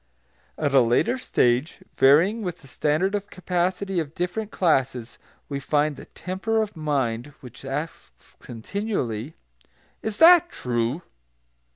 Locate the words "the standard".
2.63-3.13